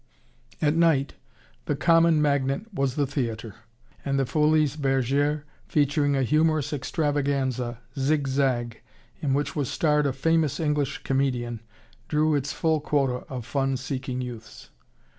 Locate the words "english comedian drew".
10.59-12.33